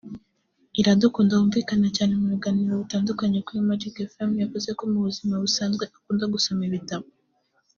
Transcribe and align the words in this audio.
Iradukunda 0.81 1.33
wumvikana 1.35 1.87
cyane 1.97 2.13
mu 2.19 2.25
biganiro 2.33 2.73
bitandukanye 2.81 3.37
kuri 3.45 3.59
Magic 3.69 3.95
Fm 4.13 4.31
yavuze 4.41 4.69
ko 4.77 4.83
mu 4.91 4.99
buzima 5.07 5.33
busanzwe 5.43 5.83
akunda 5.97 6.25
gusoma 6.33 6.61
ibitabo 6.69 7.05